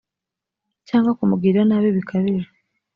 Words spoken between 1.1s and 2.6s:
kumugirira nabi bikabije